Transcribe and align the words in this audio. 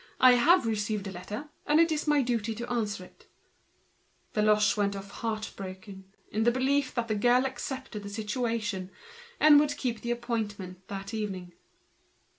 I 0.19 0.31
have 0.33 0.65
received 0.65 1.05
a 1.05 1.11
letter, 1.11 1.49
and 1.67 1.79
it 1.79 1.91
is 1.91 2.07
my 2.07 2.23
duty 2.23 2.55
to 2.55 2.67
answer 2.71 3.03
it." 3.05 3.27
Deloche 4.33 4.75
went 4.75 4.95
away 4.95 5.05
heart 5.05 5.53
broken, 5.55 6.05
having 6.33 6.37
understood 6.47 6.55
that 6.95 7.07
the 7.09 7.13
young 7.13 7.19
girl 7.41 7.45
accepted 7.45 8.01
the 8.01 8.09
situation 8.09 8.89
and 9.39 9.59
would 9.59 9.77
keep 9.77 10.01
the 10.01 10.09
appointment 10.09 10.87
that 10.87 11.13
evening. 11.13 11.53